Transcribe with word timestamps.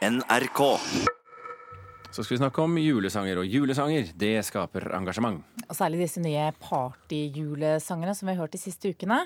NRK. 0.00 0.60
Så 2.10 2.24
skal 2.24 2.34
vi 2.34 2.38
snakke 2.40 2.62
om 2.64 2.78
julesanger, 2.80 3.42
og 3.42 3.50
julesanger 3.52 4.08
det 4.16 4.32
skaper 4.48 4.86
engasjement. 4.96 5.42
Og 5.66 5.76
særlig 5.76 6.00
disse 6.00 6.22
nye 6.24 6.46
partyjulesangene 6.56 8.14
som 8.16 8.30
vi 8.30 8.34
har 8.34 8.40
hørt 8.40 8.56
de 8.56 8.62
siste 8.62 8.94
ukene. 8.94 9.20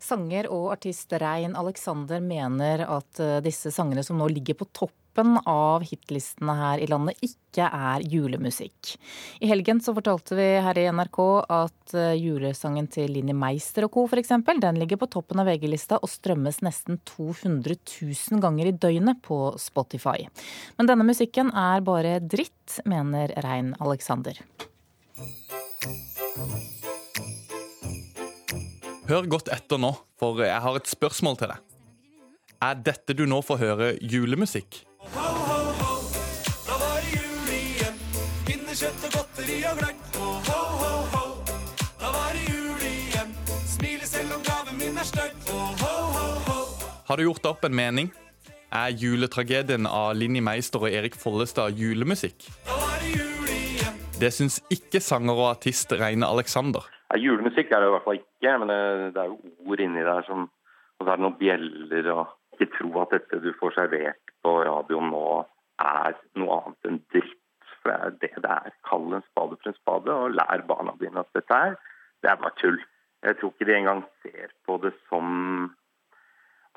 Sanger 0.00 0.48
og 0.48 0.70
artist 0.72 1.12
Rein 1.20 1.52
Alexander 1.60 2.24
mener 2.24 2.86
at 2.88 3.20
eh, 3.20 3.42
disse 3.44 3.70
sangene 3.74 4.02
som 4.06 4.16
nå 4.18 4.30
ligger 4.32 4.56
på 4.58 4.70
toppen 5.14 5.38
av 5.46 5.82
hitlistene 5.86 6.54
her 6.58 6.80
i 6.82 6.86
landet, 6.90 7.18
ikke 7.22 7.68
er 7.70 8.02
julemusikk. 8.02 8.96
I 9.40 9.46
helgen 9.46 9.80
så 9.80 9.94
fortalte 9.94 10.34
vi 10.34 10.46
her 10.58 10.78
i 10.78 10.88
NRK 10.90 11.18
at 11.54 11.94
eh, 11.94 12.16
julesangen 12.18 12.88
til 12.90 13.12
Linni 13.14 13.32
Meister 13.32 13.86
og 13.86 13.92
co. 13.94 14.06
f.eks. 14.08 14.32
den 14.60 14.78
ligger 14.80 14.98
på 14.98 15.06
toppen 15.06 15.38
av 15.38 15.46
VG-lista 15.46 16.00
og 16.02 16.10
strømmes 16.10 16.62
nesten 16.66 16.98
200 17.06 17.76
000 18.02 18.42
ganger 18.42 18.66
i 18.66 18.74
døgnet 18.74 19.22
på 19.22 19.54
Spotify. 19.58 20.26
Men 20.78 20.90
denne 20.90 21.06
musikken 21.06 21.52
er 21.54 21.84
bare 21.84 22.18
dritt, 22.18 22.80
mener 22.84 23.30
Rein 23.44 23.74
Alexander. 23.78 24.40
Hør 29.04 29.30
godt 29.30 29.52
etter 29.52 29.78
nå, 29.78 29.92
for 30.18 30.42
jeg 30.42 30.58
har 30.64 30.80
et 30.80 30.90
spørsmål 30.90 31.38
til 31.38 31.54
deg. 31.54 31.73
Er 32.64 32.78
dette 32.80 33.12
du 33.12 33.26
nå 33.28 33.42
får 33.44 33.58
høre, 33.60 33.86
julemusikk? 34.00 34.76
Ho, 35.12 35.24
ho, 35.48 35.56
ho, 35.80 35.94
da 36.64 36.76
var 36.80 37.02
det 37.04 37.10
jul 37.12 37.48
igjen. 37.52 37.96
Pinnekjøtt 38.46 39.02
og 39.08 39.16
godteri 39.16 39.56
og 39.68 39.80
gløgg. 39.80 40.04
Og 40.16 40.46
ho, 40.46 40.60
ho, 40.80 40.92
ho, 41.12 41.24
da 42.00 42.12
var 42.14 42.30
det 42.32 42.44
jul 42.46 42.84
igjen. 42.88 43.34
Smiler 43.68 44.08
selv 44.08 44.36
om 44.38 44.44
gaven 44.46 44.78
min 44.80 44.96
er 45.02 45.08
stygg. 45.10 45.34
Og 45.52 45.82
ho, 45.82 45.90
ho, 46.14 46.30
ho. 46.46 46.62
Har 47.10 47.20
du 47.20 47.24
gjort 47.26 47.42
deg 47.44 47.50
opp 47.50 47.66
en 47.68 47.76
mening? 47.76 48.08
Er 48.84 48.94
juletragedien 49.02 49.90
av 49.90 50.14
Linni 50.16 50.40
Meister 50.46 50.86
og 50.86 50.96
Erik 50.96 51.18
Follestad 51.20 51.76
julemusikk? 51.76 52.46
Da 52.64 52.78
var 52.80 53.02
det 53.02 53.10
jul 53.18 53.50
igjen. 53.58 53.98
Det 54.22 54.30
syns 54.38 54.56
ikke 54.72 55.02
sanger 55.04 55.36
og 55.36 55.50
artist 55.50 55.92
Reine 56.00 56.30
Alexander. 56.32 56.86
Ja, 57.10 57.20
julemusikk 57.26 57.74
er 57.74 57.84
det 57.84 57.90
i 57.90 57.96
hvert 57.98 58.08
fall 58.08 58.22
ikke, 58.22 58.56
men 58.62 58.72
det, 58.72 58.80
det 59.18 59.26
er 59.26 59.28
jo 59.34 59.68
ord 59.68 59.84
inni 59.84 60.06
der 60.06 60.24
som 60.30 60.48
Og 60.94 61.02
så 61.04 61.10
er 61.10 61.18
det 61.18 61.24
noen 61.24 61.38
bjeller 61.40 62.08
og 62.14 62.28
Ikke 62.54 62.70
tro 62.76 62.90
at 63.02 63.10
dette 63.16 63.40
du 63.42 63.50
får 63.58 63.74
servert 63.74 64.34
på 64.46 64.54
radioen 64.68 65.10
nå 65.10 65.24
er 65.82 66.14
noe 66.38 66.60
annet 66.60 66.90
enn 66.90 67.00
dritt. 67.10 67.40
For 67.82 67.92
det 67.92 67.98
er 68.00 68.14
det 68.22 68.44
det 68.46 68.50
er. 68.50 68.74
Kall 68.88 69.10
en 69.12 69.24
spade 69.26 69.58
for 69.58 69.68
en 69.68 69.76
spade, 69.76 70.12
og 70.14 70.36
lær 70.38 70.62
barna 70.68 70.94
dine 71.00 71.20
at 71.20 71.36
dette 71.36 71.54
er 71.68 71.74
Det 72.22 72.30
er 72.30 72.38
bare 72.40 72.56
tull. 72.56 72.78
Jeg 73.24 73.36
tror 73.36 73.50
ikke 73.52 73.66
de 73.68 73.74
engang 73.76 74.04
ser 74.22 74.52
på 74.64 74.78
det 74.80 74.94
som 75.10 75.26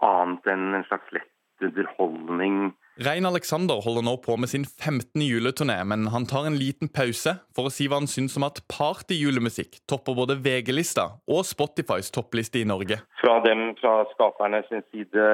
annet 0.03 0.49
enn 0.51 0.75
en 0.75 0.83
slags 0.89 1.13
lett 1.15 1.63
underholdning. 1.63 2.73
Rein 2.97 3.27
Alexander 3.29 3.77
holder 3.85 4.01
nå 4.01 4.15
på 4.25 4.33
med 4.41 4.49
sin 4.49 4.63
15. 4.65 5.21
juleturné, 5.21 5.75
men 5.85 6.07
han 6.09 6.23
tar 6.25 6.47
en 6.49 6.55
liten 6.57 6.89
pause 6.89 7.35
for 7.53 7.69
å 7.69 7.73
si 7.73 7.85
hva 7.85 7.99
han 7.99 8.09
syns 8.09 8.33
om 8.39 8.45
at 8.47 8.63
partyjulemusikk 8.73 9.83
topper 9.85 10.17
både 10.17 10.39
VG-lista 10.41 11.05
og 11.29 11.43
Spotifys 11.45 12.09
toppliste 12.15 12.63
i 12.63 12.65
Norge. 12.65 12.97
Fra 13.21 13.35
dem, 13.45 13.75
fra 13.77 13.99
skaperne 14.15 14.63
sin 14.65 14.81
side, 14.89 15.27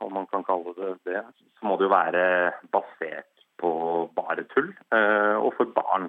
om 0.00 0.16
man 0.16 0.30
kan 0.32 0.46
kalle 0.48 0.72
det 0.80 0.94
det, 1.10 1.20
så 1.60 1.68
må 1.68 1.76
det 1.76 1.90
jo 1.90 1.92
være 1.92 2.24
basert 2.72 3.44
på 3.60 3.74
bare 4.16 4.48
tull. 4.54 4.72
eh, 4.88 5.36
Og 5.44 5.52
for 5.60 5.68
barn. 5.76 6.08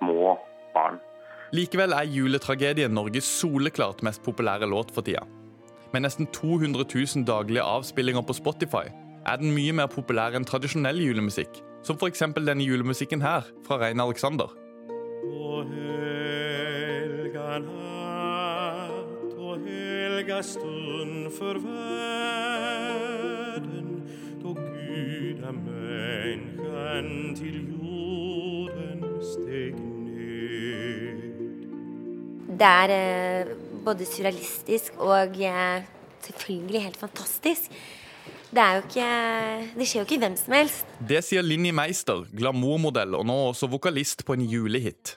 Små 0.00 0.36
barn. 0.74 0.98
Likevel 1.54 1.94
er 1.94 2.10
juletragedien 2.10 2.90
Norges 2.90 3.30
soleklart 3.30 4.02
mest 4.02 4.26
populære 4.26 4.66
låt 4.66 4.90
for 4.90 5.06
tida. 5.06 5.22
Med 5.94 6.02
nesten 6.02 6.26
200 6.26 6.82
000 6.82 7.24
daglige 7.24 7.62
avspillinger 7.62 8.26
på 8.26 8.34
Spotify 8.34 8.90
er 9.26 9.36
den 9.40 9.50
mye 9.54 9.72
mer 9.74 9.88
populær 9.90 10.36
enn 10.38 10.46
tradisjonell 10.46 11.00
julemusikk, 11.02 11.58
som 11.86 11.98
f.eks. 11.98 12.22
denne 12.36 12.64
julemusikken 12.66 13.22
her, 13.24 13.42
fra 13.66 13.76
Rein 13.82 14.00
Alexander. 14.02 14.48
Og 15.26 15.66
helga 15.72 17.58
natt 17.64 19.32
og 19.34 19.54
helga 19.66 20.38
stund 20.46 21.32
for 21.38 21.54
verden, 21.66 22.26
då 24.42 24.50
Gud 24.54 25.44
av 25.44 25.54
människan 25.66 27.34
til 27.34 27.56
jorden 27.74 29.00
steg 29.22 29.74
ned. 30.06 31.18
Det 32.56 32.70
er 32.86 32.88
eh, 32.94 33.46
både 33.84 34.06
surrealistisk 34.06 34.92
og 35.02 35.28
eh, 35.42 35.82
selvfølgelig 36.22 36.82
helt 36.82 36.96
fantastisk. 36.96 37.70
Det 38.46 38.62
er 38.62 38.76
jo 38.78 38.82
ikke 38.84 39.06
Det 39.76 39.86
skjer 39.88 40.02
jo 40.02 40.06
ikke 40.06 40.22
hvem 40.22 40.36
som 40.38 40.54
helst. 40.56 40.96
Det 41.08 41.22
sier 41.26 41.44
Linni 41.44 41.72
Meister, 41.74 42.24
glamourmodell 42.36 43.16
og 43.18 43.26
nå 43.26 43.36
også 43.50 43.68
vokalist 43.70 44.24
på 44.26 44.36
en 44.36 44.44
julehit. 44.46 45.16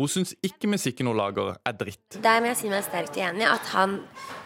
Hun 0.00 0.08
syns 0.08 0.32
ikke 0.42 0.70
musikken 0.72 1.06
hun 1.06 1.18
lager, 1.18 1.52
er 1.68 1.74
dritt. 1.76 2.16
Der 2.24 2.40
må 2.40 2.48
jeg 2.48 2.58
si 2.62 2.70
meg 2.72 2.84
sterkt 2.86 3.18
uenig. 3.20 3.44
At 3.46 3.68
han 3.74 3.98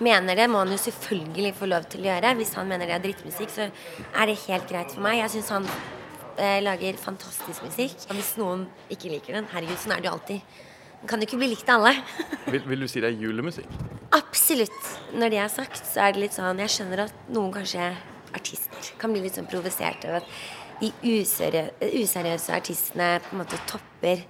mener 0.03 0.37
det, 0.37 0.49
må 0.51 0.65
han 0.65 0.75
jo 0.75 0.79
selvfølgelig 0.83 1.53
få 1.57 1.69
lov 1.71 1.87
til 1.93 2.03
å 2.03 2.09
gjøre. 2.11 2.35
Hvis 2.41 2.57
han 2.59 2.67
mener 2.69 2.91
det 2.91 2.97
er 2.97 3.05
drittmusikk, 3.05 3.53
så 3.55 3.69
er 3.71 4.29
det 4.29 4.35
helt 4.43 4.67
greit 4.69 4.93
for 4.93 5.07
meg. 5.07 5.21
Jeg 5.23 5.37
syns 5.37 5.53
han 5.55 5.69
eh, 5.71 6.59
lager 6.67 6.99
fantastisk 7.01 7.63
musikk. 7.65 7.95
Og 8.11 8.19
hvis 8.19 8.33
noen 8.41 8.67
ikke 8.93 9.13
liker 9.15 9.39
den, 9.39 9.47
herregud, 9.55 9.79
sånn 9.81 9.95
er 9.97 10.03
det 10.03 10.11
jo 10.11 10.17
alltid. 10.19 10.59
Den 10.97 11.13
kan 11.13 11.23
jo 11.23 11.31
ikke 11.31 11.41
bli 11.41 11.53
likt 11.55 11.71
av 11.71 11.87
alle. 11.87 11.95
Vil, 12.53 12.67
vil 12.67 12.83
du 12.83 12.91
si 12.91 13.01
det 13.05 13.13
er 13.13 13.23
julemusikk? 13.23 13.71
Absolutt. 14.17 14.93
Når 15.15 15.33
det 15.33 15.41
er 15.45 15.51
sagt, 15.53 15.81
så 15.87 16.05
er 16.05 16.15
det 16.15 16.23
litt 16.27 16.35
sånn 16.37 16.61
Jeg 16.63 16.73
skjønner 16.73 17.07
at 17.07 17.33
noen 17.33 17.55
kanskje 17.55 17.89
artister 18.37 18.93
kan 19.01 19.15
bli 19.15 19.25
litt 19.25 19.39
sånn 19.39 19.49
provosert 19.51 20.05
over 20.09 20.23
at 20.23 20.37
de 20.81 20.93
useri 21.09 21.65
useriøse 21.81 22.53
artistene 22.53 23.17
på 23.25 23.33
en 23.35 23.43
måte 23.43 23.61
topper 23.69 24.23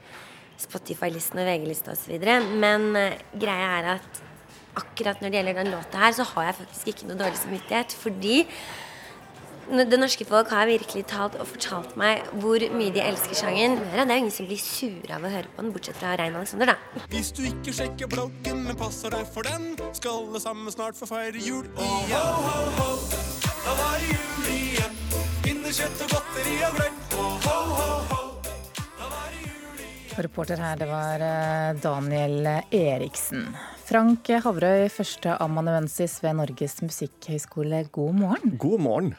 Spotify-listen 0.57 1.43
og 1.43 1.51
VG-lista 1.51 1.93
osv. 1.93 2.17
Men 2.63 2.89
uh, 2.97 3.19
greia 3.37 3.77
er 3.81 3.91
at 3.99 4.23
akkurat 4.77 5.21
når 5.21 5.33
det 5.33 5.41
gjelder 5.41 5.61
den 5.61 5.73
låta 5.75 6.01
her, 6.01 6.17
så 6.17 6.27
har 6.35 6.51
jeg 6.51 6.59
faktisk 6.63 6.91
ikke 6.93 7.09
noe 7.11 7.21
dårlig 7.21 7.41
samvittighet. 7.41 7.97
Fordi 8.01 8.37
det 9.67 9.99
norske 9.99 10.25
folk 10.25 10.51
har 10.55 10.69
virkelig 10.71 11.07
talt 11.11 11.35
og 11.43 11.49
fortalt 11.51 11.97
meg 11.99 12.23
hvor 12.39 12.63
mye 12.77 12.93
de 12.95 13.03
elsker 13.03 13.35
sangen. 13.35 13.79
Det 13.81 13.99
er 13.99 14.13
jo 14.13 14.19
ingen 14.23 14.35
som 14.35 14.47
blir 14.47 14.63
sure 14.63 15.17
av 15.17 15.27
å 15.27 15.33
høre 15.33 15.51
på 15.51 15.65
den, 15.65 15.73
bortsett 15.75 15.99
fra 15.99 16.15
Rein 16.21 16.39
Alexander, 16.39 16.75
da. 16.75 17.07
Hvis 17.11 17.33
du 17.35 17.43
ikke 17.49 17.75
sjekker 17.81 18.13
bloggen, 18.13 18.63
men 18.69 18.79
passer 18.79 19.13
deg 19.17 19.27
for 19.35 19.49
den, 19.49 19.75
skal 19.97 20.23
alle 20.23 20.45
sammen 20.45 20.73
snart 20.73 20.99
få 20.99 21.11
feire 21.11 21.43
jul 21.43 21.67
igjen. 21.67 22.21
Ho, 22.21 22.61
ho, 22.79 22.93
ho, 22.95 23.36
da 23.67 23.75
var 23.75 23.99
det 23.99 24.13
jul 24.13 24.51
igjen. 24.55 24.99
Pinnekjøtt 25.43 26.03
og 26.05 26.13
godteri 26.13 26.57
og 26.67 26.77
gløgg. 26.77 26.99
Og 27.19 27.47
ho, 27.47 27.55
ho, 27.79 27.87
ho, 28.11 28.21
da 29.01 29.09
var 29.11 29.33
det 29.33 29.41
jul 29.43 29.81
igjen. 29.81 30.21
Reporter 30.27 30.63
her, 30.63 30.79
det 30.79 30.87
var 30.91 31.25
eh, 31.27 31.71
Daniel 31.83 32.51
Eriksen. 32.71 33.49
Frank 33.87 34.31
Havrøy, 34.45 34.87
førsteamanuensis 34.95 36.19
ved 36.23 36.39
Norges 36.39 36.79
musikkhøgskole, 36.85 37.83
god 37.95 38.21
morgen. 38.23 38.55
God 38.63 38.85
morgen. 38.87 39.17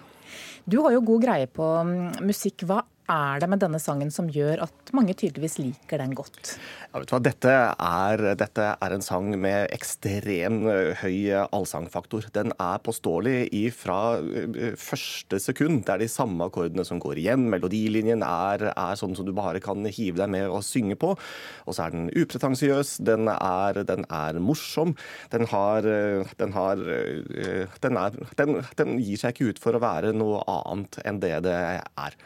Du 0.67 0.79
har 0.83 0.95
jo 0.95 1.03
god 1.11 1.27
greie 1.27 1.51
på 1.51 1.67
mm, 1.87 2.23
musikk. 2.27 2.63
Hva 2.67 2.81
er 3.11 3.39
det 3.41 3.47
med 3.49 3.61
denne 3.61 3.79
sangen 3.81 4.09
som 4.13 4.27
gjør 4.31 4.65
at 4.65 4.91
mange 4.95 5.15
tydeligvis 5.17 5.57
liker 5.61 6.01
den 6.01 6.13
godt? 6.17 6.55
Ja, 6.91 6.99
vet 6.99 7.09
du 7.09 7.13
hva? 7.15 7.19
Dette 7.27 7.53
er, 7.53 8.23
dette 8.39 8.67
er 8.73 8.95
en 8.95 9.03
sang 9.05 9.29
med 9.39 9.71
ekstrem 9.75 10.61
høy 11.01 11.17
allsangfaktor. 11.45 12.27
Den 12.35 12.53
er 12.59 12.81
påståelig 12.83 13.61
fra 13.77 13.99
første 14.79 15.39
sekund. 15.43 15.85
Det 15.87 15.95
er 15.95 16.03
de 16.03 16.09
samme 16.11 16.47
akkordene 16.47 16.85
som 16.87 17.01
går 17.03 17.21
igjen. 17.23 17.47
Melodilinjen 17.51 18.25
er, 18.27 18.69
er 18.73 18.99
sånn 18.99 19.15
som 19.17 19.27
du 19.27 19.33
bare 19.37 19.61
kan 19.63 19.85
hive 19.87 20.19
deg 20.19 20.31
med 20.33 20.47
og 20.51 20.65
synge 20.67 20.99
på. 20.99 21.13
Og 21.65 21.77
så 21.77 21.87
er 21.87 21.95
den 21.95 22.09
upretensiøs, 22.11 22.97
den 23.07 23.31
er, 23.31 23.83
den 23.87 24.07
er 24.11 24.41
morsom. 24.43 24.95
Den 25.31 25.47
har, 25.51 25.87
den, 26.41 26.57
har 26.57 26.83
den, 26.83 28.01
er, 28.03 28.19
den, 28.41 28.59
den 28.79 28.99
gir 28.99 29.23
seg 29.23 29.35
ikke 29.35 29.53
ut 29.53 29.63
for 29.63 29.77
å 29.77 29.83
være 29.83 30.15
noe 30.15 30.43
annet 30.51 30.99
enn 31.07 31.21
det 31.23 31.37
det 31.47 31.55
er. 31.55 32.19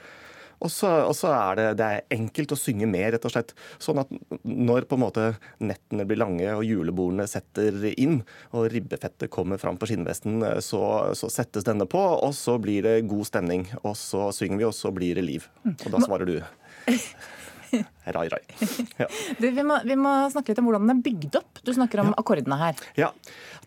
Og 0.62 0.70
så, 0.70 0.90
og 1.08 1.16
så 1.18 1.32
er 1.34 1.58
det, 1.58 1.68
det 1.80 1.88
er 1.88 2.16
enkelt 2.18 2.54
å 2.54 2.60
synge 2.60 2.88
med, 2.90 3.08
rett 3.16 3.26
og 3.26 3.34
slett. 3.34 3.54
Sånn 3.82 4.02
at 4.04 4.12
når 4.46 4.86
på 4.90 4.98
en 4.98 5.04
måte 5.04 5.28
nettene 5.64 6.06
blir 6.10 6.22
lange 6.22 6.48
og 6.54 6.66
julebordene 6.68 7.26
setter 7.30 7.90
inn, 7.96 8.22
og 8.54 8.70
ribbefettet 8.74 9.32
kommer 9.34 9.62
fram 9.62 9.80
på 9.82 9.90
skinnvesten, 9.90 10.44
så, 10.62 10.84
så 11.18 11.32
settes 11.34 11.66
denne 11.68 11.90
på, 11.90 12.02
og 12.02 12.34
så 12.38 12.60
blir 12.62 12.86
det 12.86 12.98
god 13.10 13.30
stemning. 13.32 13.68
Og 13.82 13.98
så 14.00 14.30
synger 14.36 14.62
vi, 14.62 14.70
og 14.70 14.78
så 14.78 14.94
blir 14.94 15.18
det 15.18 15.28
liv. 15.28 15.50
Og 15.66 15.88
da 15.90 16.04
svarer 16.06 16.30
du. 16.30 16.38
Rai, 18.16 18.28
rai. 18.32 18.42
Ja. 18.98 19.08
Du, 19.38 19.46
vi, 19.46 19.64
må, 19.66 19.78
vi 19.86 19.96
må 19.98 20.12
snakke 20.34 20.52
litt 20.52 20.60
om 20.62 20.68
hvordan 20.68 20.88
den 20.88 21.00
er 21.00 21.06
bygd 21.06 21.38
opp. 21.40 21.62
Du 21.66 21.72
snakker 21.74 22.02
om 22.04 22.12
akkordene 22.20 22.58
her. 22.60 22.84
Ja. 22.98 23.12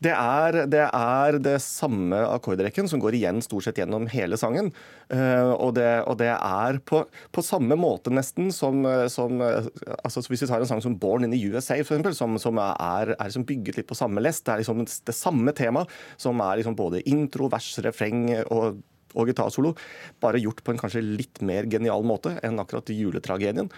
Det 0.02 0.12
er, 0.12 0.58
det 0.70 0.82
er 0.88 1.38
det 1.42 1.54
samme 1.62 2.18
akkordrekken 2.26 2.88
som 2.90 3.00
går 3.02 3.16
igjen 3.16 3.38
stort 3.44 3.66
sett 3.66 3.78
gjennom 3.78 4.08
hele 4.10 4.36
sangen. 4.40 4.72
Eh, 5.08 5.50
og, 5.54 5.76
det, 5.78 5.88
og 6.10 6.18
det 6.20 6.32
er 6.34 6.80
på, 6.86 7.04
på 7.34 7.44
samme 7.46 7.78
måte 7.78 8.12
nesten 8.12 8.50
som, 8.54 8.82
som 9.12 9.38
altså 9.40 10.22
Hvis 10.26 10.44
vi 10.44 10.48
tar 10.50 10.62
en 10.62 10.68
sang 10.68 10.82
som 10.82 10.96
'Born 10.98 11.24
in 11.24 11.34
the 11.34 11.40
USA', 11.46 11.78
for 11.82 11.94
eksempel, 11.94 12.16
som, 12.18 12.38
som 12.42 12.58
er, 12.58 13.14
er 13.14 13.30
liksom 13.30 13.46
bygget 13.48 13.78
litt 13.78 13.90
på 13.90 13.98
samme 13.98 14.22
lest. 14.24 14.44
Det 14.44 14.54
er 14.54 14.64
liksom 14.64 14.82
det 14.84 15.16
samme 15.16 15.54
tema 15.54 15.86
som 16.16 16.42
er 16.42 16.58
liksom 16.60 16.76
både 16.76 17.04
intro, 17.08 17.48
vers, 17.52 17.70
refreng 17.86 18.26
og 18.50 18.82
og 19.14 19.31
gitarsolo, 19.31 19.75
bare 20.22 20.43
gjort 20.43 20.64
på 20.64 20.75
en 20.75 20.81
kanskje 20.81 21.05
litt 21.05 21.43
mer 21.46 21.70
genial 21.70 22.05
måte 22.06 22.37
enn 22.44 22.61
akkurat 22.62 22.93
juletragedien. 22.93 23.70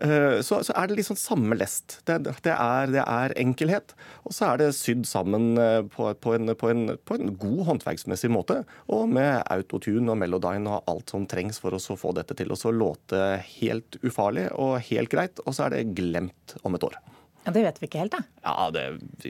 Eh, 0.00 0.40
så, 0.40 0.62
så, 0.64 0.72
er 0.76 0.88
det 0.88 0.96
liksom 1.00 1.18
samme 1.18 1.56
lest. 1.58 1.98
Det, 2.08 2.16
det, 2.24 2.54
er, 2.54 2.88
det, 2.92 3.02
er, 3.04 3.34
enkelhet. 3.40 3.92
Og 4.24 4.34
så 4.34 4.48
er 4.48 4.62
det 4.62 4.70
sydd 4.78 5.04
sammen 5.08 5.52
eh, 5.60 5.82
på, 5.92 6.08
på, 6.24 6.34
en, 6.36 6.54
på, 6.56 6.70
en, 6.72 6.94
på, 7.04 7.18
en, 7.18 7.34
god 7.40 7.62
håndverksmessig 7.68 8.32
måte. 8.32 8.62
Og 8.92 9.10
med 9.12 9.42
autotune 9.52 10.08
og 10.12 10.20
melodyne 10.22 10.72
og 10.72 10.90
alt 10.90 11.12
som 11.12 11.28
trengs 11.30 11.60
for 11.60 11.76
å 11.76 11.80
få 11.80 12.14
dette 12.16 12.36
til 12.38 12.52
å 12.54 12.74
låte 12.74 13.40
helt 13.60 14.00
ufarlig 14.00 14.48
og 14.56 14.78
helt 14.88 15.12
greit. 15.12 15.42
Og 15.44 15.56
så 15.56 15.68
er 15.68 15.76
det 15.76 15.90
glemt 15.98 16.56
om 16.64 16.78
et 16.78 16.86
år. 16.86 16.96
Ja, 17.44 17.52
Det 17.52 17.64
vet 17.64 17.80
vi 17.80 17.88
ikke 17.90 18.04
helt, 18.04 18.16
da. 18.16 18.24
Ja, 18.44 18.70
det 18.72 18.86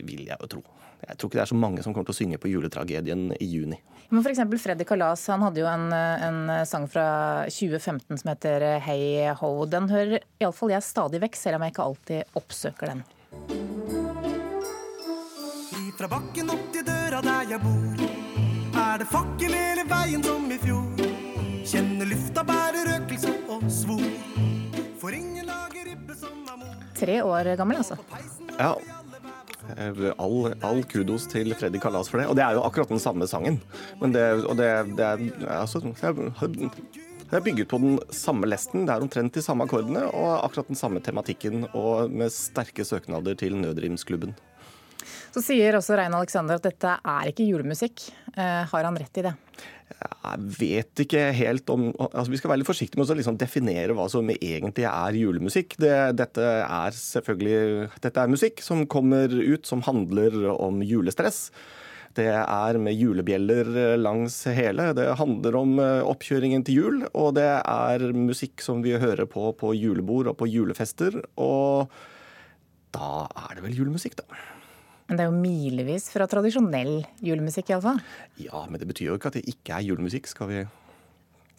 vil 0.07 0.29
jeg 0.29 0.39
jo 0.39 0.55
tro. 0.59 0.63
Jeg 1.09 1.17
tror 1.17 1.31
ikke 1.31 1.39
det 1.39 1.45
er 1.45 1.51
så 1.51 1.59
mange 1.59 1.85
som 1.85 1.95
kommer 1.95 2.11
til 2.11 2.17
å 2.17 2.19
synge 2.21 2.41
på 2.41 2.51
juletragedien 2.51 3.31
i 3.41 3.49
juni. 3.49 3.79
Men 4.11 4.25
f.eks. 4.25 4.43
Freddy 4.63 4.85
Kalas 4.89 5.23
han 5.31 5.45
hadde 5.47 5.63
jo 5.63 5.69
en, 5.71 5.87
en, 5.95 6.41
sang 6.69 6.89
fra 6.91 7.07
2015 7.49 8.21
som 8.21 8.33
heter 8.33 8.67
Hey 8.85 9.31
Ho. 9.41 9.53
Den 9.71 9.89
hører 9.93 10.27
iallfall 10.43 10.75
jeg 10.75 10.87
stadig 10.87 11.23
vekk, 11.23 11.39
selv 11.39 11.61
om 11.61 11.67
jeg 11.67 11.75
ikke 11.75 11.87
alltid 11.87 12.41
oppsøker 12.41 12.93
den. 12.93 13.05
Fra 16.01 16.09
bakken 16.09 16.49
opp 16.49 16.69
til 16.73 16.85
døra 16.87 17.19
der 17.21 17.51
jeg 17.53 17.61
bor, 17.61 18.05
er 18.81 19.03
det 19.03 19.09
fakkel 19.11 19.53
hele 19.53 19.85
veien 19.91 20.25
som 20.25 20.47
i 20.49 20.57
fjor. 20.63 21.03
Kjenner 21.71 22.09
lufta 22.09 22.45
bærer 22.49 22.89
røkelse 22.89 23.35
og 23.53 23.67
svor. 23.69 24.07
For 25.03 25.13
ingen 25.13 25.45
lager 25.45 25.93
ribbe 25.93 26.17
som 26.17 26.41
er 26.49 26.57
mor. 26.63 26.81
Tre 26.97 27.21
år 27.21 27.53
gammel, 27.61 27.83
altså. 27.85 28.01
Ja, 28.57 28.73
Eh, 28.81 29.00
all, 30.17 30.53
all, 30.67 30.83
kudos 30.85 31.27
til 31.31 31.55
Freddy 31.59 31.81
Kalas 31.83 32.11
for 32.11 32.21
det. 32.21 32.29
Og 32.31 32.37
det 32.39 32.45
er 32.45 32.59
jo 32.59 32.65
akkurat 32.67 32.93
den 32.93 33.03
samme 33.03 33.29
sangen. 33.31 33.61
Men 34.01 34.15
det, 34.17 34.27
og 34.45 34.59
det, 34.61 34.71
det 34.99 35.07
er 35.07 35.25
altså, 35.61 35.83
det 37.31 37.39
er 37.39 37.45
bygget 37.47 37.69
på 37.71 37.79
den 37.79 37.99
samme 38.11 38.49
lesten, 38.51 38.89
det 38.89 38.95
er 38.95 39.05
omtrent 39.05 39.37
de 39.37 39.43
samme 39.45 39.63
akkordene 39.63 40.03
og 40.09 40.31
akkurat 40.41 40.73
den 40.73 40.79
samme 40.79 40.99
tematikken, 40.99 41.69
og 41.79 42.11
med 42.11 42.33
sterke 42.35 42.83
søknader 42.83 43.39
til 43.39 43.55
Nødrimsklubben. 43.55 44.35
Så 45.31 45.43
sier 45.45 45.77
også 45.79 45.95
Rein 45.99 46.15
Alexander 46.17 46.59
at 46.59 46.67
dette 46.67 46.97
er 46.99 47.29
ikke 47.31 47.47
julemusikk. 47.47 48.09
Eh, 48.35 48.63
har 48.67 48.87
han 48.87 48.99
rett 48.99 49.21
i 49.21 49.27
det? 49.29 49.35
Jeg 49.91 50.47
vet 50.57 51.03
ikke 51.03 51.23
helt 51.35 51.71
om 51.73 51.89
altså 51.99 52.31
Vi 52.31 52.39
skal 52.39 52.53
være 52.53 52.61
litt 52.63 52.69
forsiktige 52.69 53.01
med 53.01 53.11
å 53.11 53.17
liksom 53.19 53.39
definere 53.41 53.95
hva 53.97 54.07
som 54.11 54.31
egentlig 54.33 54.87
er 54.91 55.19
julemusikk. 55.19 55.77
Det, 55.83 55.93
dette 56.19 56.47
er 56.63 56.97
selvfølgelig 56.97 57.91
dette 58.03 58.25
er 58.25 58.33
musikk 58.33 58.63
som 58.65 58.87
kommer 58.91 59.31
ut 59.31 59.69
som 59.69 59.85
handler 59.87 60.43
om 60.57 60.83
julestress. 60.87 61.49
Det 62.19 62.27
er 62.27 62.79
med 62.83 62.97
julebjeller 62.99 63.69
langs 64.01 64.43
hele. 64.51 64.89
Det 64.99 65.07
handler 65.21 65.59
om 65.61 65.77
eh, 65.79 66.07
oppkjøringen 66.11 66.67
til 66.67 66.81
jul. 66.83 67.03
Og 67.15 67.37
det 67.39 67.51
er 67.61 68.09
musikk 68.17 68.67
som 68.67 68.83
vi 68.83 68.99
hører 68.99 69.31
på 69.31 69.53
på 69.61 69.77
julebord 69.79 70.33
og 70.33 70.41
på 70.43 70.51
julefester. 70.51 71.21
Og 71.39 71.93
da 72.91 73.29
er 73.47 73.55
det 73.55 73.69
vel 73.69 73.79
julemusikk, 73.79 74.19
da. 74.19 74.27
Men 75.11 75.19
det 75.19 75.25
er 75.25 75.33
jo 75.33 75.39
milevis 75.43 76.05
fra 76.13 76.29
tradisjonell 76.31 77.01
julemusikk, 77.27 77.73
iallfall. 77.73 77.99
Ja, 78.39 78.63
men 78.71 78.79
det 78.79 78.87
betyr 78.87 79.09
jo 79.09 79.17
ikke 79.19 79.33
at 79.33 79.41
det 79.41 79.49
ikke 79.51 79.75
er 79.75 79.83
julemusikk, 79.89 80.29
skal 80.31 80.47
vi, 80.47 80.61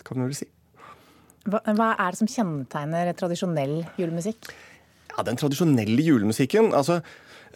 kan 0.08 0.22
vi 0.22 0.28
vel 0.30 0.38
si. 0.40 0.48
Hva, 1.52 1.60
hva 1.76 1.90
er 2.00 2.14
det 2.14 2.22
som 2.22 2.30
kjennetegner 2.32 3.12
tradisjonell 3.20 3.82
julemusikk? 4.00 4.54
Ja, 5.12 5.26
Den 5.28 5.42
tradisjonelle 5.42 6.06
julemusikken 6.06 6.72
altså 6.72 7.02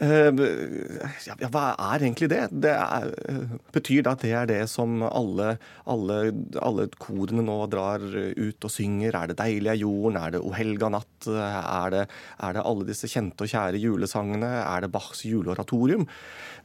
ja, 0.02 1.50
hva 1.54 1.66
er 1.94 2.04
egentlig 2.04 2.28
det? 2.32 2.42
det 2.52 2.74
er, 2.76 3.12
betyr 3.76 4.04
det 4.04 4.12
at 4.12 4.24
det 4.26 4.34
er 4.36 4.50
det 4.50 4.62
som 4.72 5.00
alle, 5.08 5.56
alle, 5.88 6.18
alle, 6.60 6.88
korene 7.00 7.46
nå 7.46 7.58
drar 7.72 8.04
ut 8.04 8.68
og 8.68 8.72
synger? 8.72 9.16
Er 9.16 9.32
det 9.32 9.38
'Deilig 9.40 9.72
er 9.72 9.80
jorden'? 9.80 10.20
Er 10.20 10.36
det 10.36 10.42
'O 10.42 10.52
helga 10.56 10.90
natt'? 10.92 11.30
Er 11.30 11.90
det, 11.94 12.04
er 12.44 12.58
det 12.58 12.66
alle 12.66 12.90
disse 12.90 13.08
kjente 13.08 13.48
og 13.48 13.52
kjære 13.54 13.80
julesangene? 13.80 14.52
Er 14.66 14.82
det 14.82 14.92
Bachs 14.92 15.24
juleoratorium? 15.26 16.08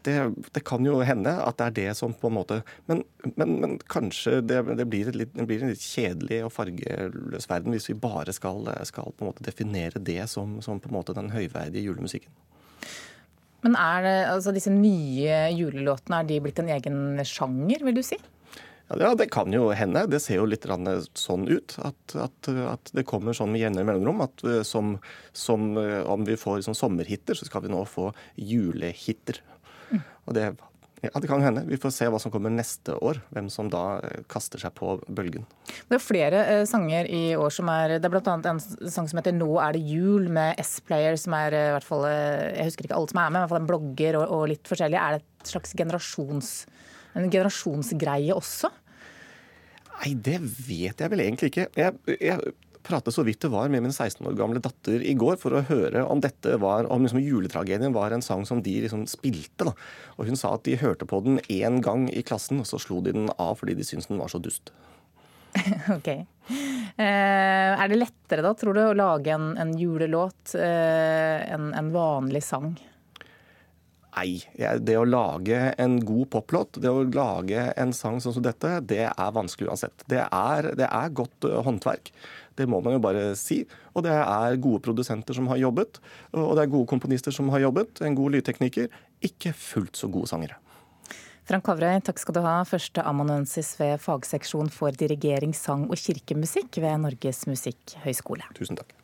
Det, 0.03 0.17
det, 0.55 0.65
kan 0.65 0.85
jo 0.85 1.03
hende 1.05 1.33
at 1.45 1.59
det 1.61 1.67
er 1.67 1.77
det 1.77 1.97
som 1.99 2.15
på 2.17 2.31
en 2.31 2.39
måte 2.39 2.63
Men, 2.89 3.03
men, 3.37 3.61
men 3.61 3.79
kanskje 3.85 4.41
det, 4.41 4.63
det, 4.79 4.87
blir 4.89 5.11
litt, 5.13 5.35
det, 5.35 5.45
blir 5.47 5.61
en 5.61 5.75
litt 5.75 5.85
kjedelig 5.85 6.39
og 6.47 6.55
fargeløs 6.55 7.49
verden 7.51 7.77
hvis 7.77 7.91
vi 7.91 7.99
bare 8.01 8.33
skal, 8.33 8.65
skal 8.89 9.13
på 9.13 9.25
en 9.25 9.29
måte 9.29 9.45
definere 9.45 10.01
det 10.01 10.25
som, 10.33 10.63
som 10.65 10.81
på 10.81 10.89
en 10.89 10.97
måte 10.97 11.17
den 11.17 11.29
høyverdige 11.35 11.85
julemusikken. 11.85 12.33
Men 13.65 13.77
er 13.77 14.05
det, 14.07 14.19
altså 14.33 14.55
disse 14.57 14.73
nye 14.73 15.47
julelåtene 15.53 16.23
er 16.23 16.29
de 16.29 16.39
blitt 16.45 16.61
en 16.63 16.71
egen 16.73 17.01
sjanger, 17.29 17.85
vil 17.87 17.99
du 17.99 18.05
si? 18.07 18.19
Ja, 18.99 19.15
Det 19.15 19.29
kan 19.31 19.53
jo 19.55 19.69
hende. 19.71 20.03
Det 20.11 20.19
ser 20.23 20.41
jo 20.41 20.49
litt 20.51 20.67
sånn 21.15 21.47
ut. 21.47 21.77
At, 21.79 22.17
at, 22.19 22.49
at 22.49 22.91
det 22.97 23.07
kommer 23.07 23.37
sånn 23.37 23.53
med 23.53 23.63
jevne 23.63 23.85
mellomrom. 23.87 24.25
At 24.25 24.43
eh, 24.43 24.63
som, 24.67 24.97
som, 25.33 25.77
eh, 25.79 26.01
om 26.03 26.27
vi 26.27 26.35
får 26.41 26.65
sånn 26.67 26.79
sommerhiter, 26.79 27.39
så 27.39 27.47
skal 27.47 27.63
vi 27.63 27.71
nå 27.71 27.85
få 27.87 28.09
julehiter. 28.35 29.39
Mm. 29.93 30.03
Og 30.27 30.35
det 30.35 30.49
ja, 31.01 31.11
det 31.21 31.29
kan 31.31 31.41
hende. 31.41 31.63
Vi 31.65 31.79
får 31.81 31.93
se 31.97 32.07
hva 32.13 32.19
som 32.21 32.33
kommer 32.33 32.53
neste 32.53 32.93
år. 33.01 33.23
Hvem 33.33 33.49
som 33.53 33.71
da 33.73 33.85
eh, 34.05 34.21
kaster 34.29 34.61
seg 34.61 34.75
på 34.77 34.99
bølgen. 35.09 35.47
Det 35.89 35.97
er 35.97 36.03
flere 36.03 36.43
eh, 36.45 36.65
sanger 36.69 37.09
i 37.09 37.23
år 37.41 37.55
som 37.55 37.71
er 37.73 37.97
Det 37.97 38.09
er 38.09 38.13
bl.a. 38.13 38.35
en 38.37 38.61
sang 38.61 39.09
som 39.09 39.21
heter 39.21 39.33
'Nå 39.37 39.49
er 39.65 39.79
det 39.79 39.85
jul' 39.89 40.29
med 40.29 40.61
S-Player, 40.61 41.17
som 41.17 41.37
er 41.39 41.57
eh, 41.57 41.69
i 41.71 41.75
hvert 41.77 41.89
fall 41.89 42.05
Jeg 42.11 42.69
husker 42.69 42.85
ikke 42.85 42.99
alle 42.99 43.13
som 43.13 43.23
er 43.23 43.31
med, 43.31 43.33
men 43.33 43.41
i 43.41 43.43
hvert 43.45 43.55
fall 43.55 43.63
en 43.63 43.71
blogger 43.73 44.21
og, 44.21 44.27
og 44.37 44.49
litt 44.53 44.69
forskjellig. 44.69 45.01
Er 45.01 45.17
det 45.17 45.23
et 45.25 45.53
slags 45.55 45.73
generasjons, 45.73 46.53
en 47.17 47.31
generasjonsgreie 47.33 48.37
også? 48.37 48.69
Nei, 50.01 50.15
det 50.17 50.39
vet 50.41 51.01
jeg 51.01 51.13
vel 51.13 51.25
egentlig 51.25 51.53
ikke. 51.53 51.69
Jeg, 51.77 51.97
jeg 52.21 52.53
prate 52.87 53.13
så 53.15 53.25
vidt 53.27 53.43
det 53.45 53.51
var 53.53 53.71
med 53.73 53.85
min 53.85 53.93
16 53.93 54.27
år 54.27 54.37
gamle 54.39 54.63
datter 54.63 55.03
i 55.07 55.15
går 55.19 55.39
for 55.41 55.57
å 55.57 55.65
høre 55.69 56.05
om 56.07 56.23
dette 56.23 56.57
var, 56.63 56.89
om 56.93 57.05
liksom 57.05 57.23
juletragedien 57.23 57.95
var 57.97 58.15
en 58.15 58.25
sang 58.25 58.47
som 58.49 58.63
de 58.65 58.77
liksom 58.85 59.07
spilte. 59.11 59.69
Da. 59.69 59.75
Og 60.19 60.31
Hun 60.31 60.39
sa 60.39 60.55
at 60.57 60.67
de 60.69 60.79
hørte 60.81 61.09
på 61.09 61.23
den 61.25 61.41
én 61.49 61.81
gang 61.85 62.09
i 62.11 62.25
klassen, 62.27 62.63
og 62.63 62.69
så 62.69 62.81
slo 62.83 63.01
de 63.05 63.15
den 63.17 63.33
av 63.37 63.59
fordi 63.61 63.79
de 63.79 63.87
syntes 63.87 64.11
den 64.11 64.21
var 64.23 64.33
så 64.33 64.43
dust. 64.43 64.73
ok. 65.97 66.09
Eh, 66.11 67.73
er 67.75 67.91
det 67.91 67.99
lettere 67.99 68.45
da, 68.45 68.55
tror 68.59 68.77
du, 68.77 68.85
å 68.85 68.97
lage 68.97 69.35
en, 69.35 69.53
en 69.59 69.75
julelåt 69.79 70.55
eh, 70.59 71.49
enn 71.51 71.73
en 71.77 71.91
vanlig 71.95 72.45
sang? 72.47 72.75
Nei. 74.11 74.41
Det 74.83 74.97
å 74.99 75.07
lage 75.07 75.59
en 75.81 75.99
god 76.05 76.31
poplåt, 76.35 76.81
det 76.83 76.91
å 76.91 77.07
lage 77.07 77.71
en 77.79 77.95
sang 77.97 78.19
sånn 78.23 78.35
som 78.37 78.45
dette, 78.45 78.79
det 78.83 79.07
er 79.09 79.35
vanskelig 79.37 79.71
uansett. 79.71 80.05
Det 80.11 80.25
er, 80.25 80.73
det 80.79 80.89
er 80.89 81.15
godt 81.15 81.47
uh, 81.47 81.61
håndverk. 81.67 82.11
Det 82.59 82.67
må 82.69 82.81
man 82.85 82.97
jo 82.97 83.03
bare 83.03 83.31
si. 83.39 83.63
Og 83.95 84.05
det 84.07 84.15
er 84.15 84.59
gode 84.63 84.83
produsenter 84.85 85.37
som 85.37 85.49
har 85.51 85.61
jobbet, 85.61 86.01
og 86.35 86.55
det 86.59 86.65
er 86.65 86.73
gode 86.73 86.89
komponister 86.91 87.35
som 87.35 87.51
har 87.55 87.63
jobbet. 87.65 88.03
En 88.05 88.19
god 88.19 88.37
lydtekniker. 88.37 88.91
Ikke 89.25 89.55
fullt 89.57 90.01
så 90.01 90.11
gode 90.13 90.31
sangere. 90.31 90.59
Frank 91.49 91.65
Kavrøy, 91.67 91.99
takk 92.07 92.21
skal 92.23 92.37
du 92.37 92.45
ha. 92.45 92.61
Første 92.69 93.03
amanuensis 93.03 93.73
ved 93.81 93.99
fagseksjon 94.03 94.71
for 94.71 94.95
dirigering, 94.95 95.55
sang 95.57 95.89
og 95.91 95.99
kirkemusikk 95.99 96.79
ved 96.79 97.03
Norges 97.03 97.43
musikkhøgskole. 97.51 98.47
Tusen 98.55 98.79
takk. 98.79 98.95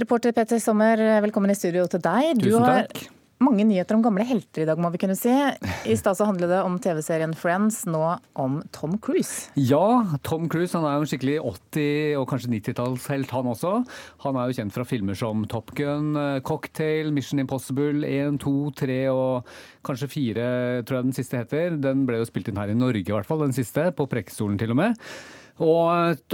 Reporter 0.00 0.32
Peter 0.32 0.56
Sommer, 0.64 0.96
velkommen 1.20 1.52
i 1.52 1.58
studio 1.58 1.84
til 1.92 2.00
deg. 2.00 2.38
Tusen 2.40 2.64
takk 2.64 3.19
mange 3.40 3.64
nyheter 3.64 3.96
om 3.96 4.02
gamle 4.04 4.24
helter 4.28 4.62
i 4.62 4.66
dag, 4.68 4.78
må 4.80 4.90
vi 4.92 5.00
kunne 5.00 5.16
si. 5.16 5.32
I 5.32 5.96
stad 5.96 6.18
så 6.18 6.26
handlet 6.28 6.50
det 6.52 6.58
om 6.60 6.76
TV-serien 6.82 7.32
Friends, 7.36 7.82
nå 7.88 8.02
om 8.38 8.58
Tom 8.76 8.98
Cruise. 9.00 9.48
Ja, 9.56 10.04
Tom 10.26 10.44
Cruise 10.52 10.76
han 10.76 10.84
er 10.84 10.98
jo 10.98 11.06
en 11.06 11.10
skikkelig 11.10 11.38
80- 11.40 12.18
og 12.20 12.26
kanskje 12.30 12.52
90-tallshelt, 12.52 13.32
han 13.32 13.48
også. 13.54 13.72
Han 14.26 14.36
er 14.36 14.50
jo 14.50 14.58
kjent 14.60 14.76
fra 14.76 14.84
filmer 14.88 15.16
som 15.18 15.46
Top 15.50 15.72
Gun, 15.78 16.12
Cocktail, 16.44 17.08
Mission 17.16 17.40
Impossible 17.40 18.04
1, 18.04 18.36
2, 18.44 18.54
3 18.82 19.00
og 19.14 19.48
kanskje 19.88 20.10
4, 20.12 20.50
tror 20.84 21.00
jeg 21.00 21.08
den 21.08 21.16
siste 21.16 21.40
heter. 21.40 21.80
Den 21.80 22.04
ble 22.08 22.20
jo 22.20 22.28
spilt 22.28 22.52
inn 22.52 22.60
her 22.60 22.72
i 22.72 22.76
Norge, 22.76 23.06
i 23.06 23.16
hvert 23.16 23.28
fall, 23.28 23.40
den 23.46 23.56
siste. 23.56 23.88
På 23.96 24.08
Preikestolen 24.10 24.60
til 24.60 24.76
og 24.76 24.80
med. 24.82 25.00
Og 25.64 25.88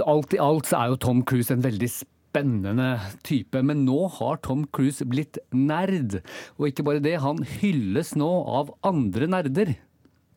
alt 0.07 0.35
i 0.35 0.43
alt 0.43 0.69
så 0.69 0.81
er 0.81 0.91
jo 0.91 1.01
Tom 1.07 1.23
Cruise 1.27 1.55
en 1.55 1.63
veldig 1.63 1.87
spennende 1.87 2.15
spennende 2.27 2.99
type. 3.27 3.63
Men 3.63 3.85
nå 3.87 4.05
har 4.19 4.39
Tom 4.45 4.67
Cruise 4.73 5.05
blitt 5.07 5.39
nerd. 5.55 6.21
Og 6.57 6.69
ikke 6.69 6.85
bare 6.87 7.03
det, 7.03 7.19
han 7.23 7.43
hylles 7.57 8.15
nå 8.19 8.29
av 8.59 8.73
andre 8.87 9.29
nerder. 9.31 9.77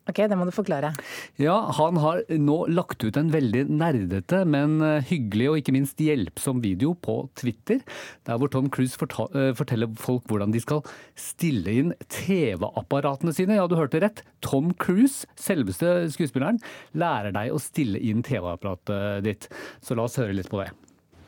Ok, 0.09 0.19
det 0.27 0.35
må 0.35 0.47
du 0.49 0.51
forklare. 0.51 0.91
Ja, 1.39 1.55
Han 1.77 2.01
har 2.01 2.23
nå 2.33 2.57
lagt 2.73 3.05
ut 3.05 3.19
en 3.21 3.29
veldig 3.31 3.67
nerdete, 3.69 4.41
men 4.49 4.81
eh, 4.83 5.05
hyggelig 5.07 5.47
og 5.51 5.61
ikke 5.61 5.75
minst 5.77 6.01
hjelpsom 6.03 6.63
video 6.65 6.97
på 6.99 7.29
Twitter, 7.39 7.83
der 8.27 8.41
hvor 8.41 8.51
Tom 8.51 8.71
Cruise 8.73 8.97
eh, 8.97 9.53
forteller 9.55 9.93
folk 10.01 10.27
hvordan 10.27 10.57
de 10.57 10.65
skal 10.65 10.83
stille 11.15 11.77
inn 11.83 11.95
TV-apparatene 12.11 13.37
sine. 13.37 13.61
Ja, 13.61 13.69
du 13.71 13.79
hørte 13.79 14.03
rett. 14.03 14.25
Tom 14.43 14.73
Cruise, 14.81 15.29
selveste 15.39 16.09
skuespilleren, 16.17 16.59
lærer 16.97 17.37
deg 17.37 17.55
å 17.55 17.63
stille 17.63 18.01
inn 18.03 18.25
TV-apparatet 18.27 19.27
ditt. 19.29 19.51
Så 19.85 19.95
la 19.95 20.09
oss 20.09 20.19
høre 20.19 20.35
litt 20.35 20.51
på 20.51 20.65
det. 20.65 20.73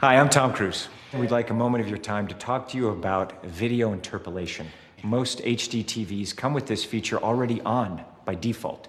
Hi, 0.05 0.19
I'm 0.19 0.29
Tom 0.29 0.53
Cruise. 0.53 0.89
We'd 1.15 1.31
like 1.31 1.51
a 1.51 1.55
moment 1.55 1.85
of 1.85 1.89
your 1.89 1.97
time 1.97 2.27
to 2.27 2.35
talk 2.35 2.69
to 2.71 2.77
you 2.77 2.89
about 2.89 3.47
video 3.47 3.93
interpolation. 3.93 4.67
Most 5.05 5.39
HD 5.39 5.85
TVs 5.85 6.35
come 6.37 6.53
with 6.53 6.67
this 6.67 6.85
feature 6.85 7.19
already 7.23 7.61
on 7.61 8.05
by 8.25 8.35
default, 8.35 8.89